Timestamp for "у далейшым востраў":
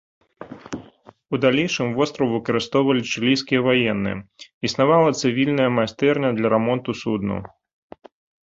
1.37-2.27